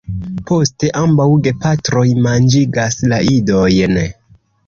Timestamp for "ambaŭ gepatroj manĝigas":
1.01-2.97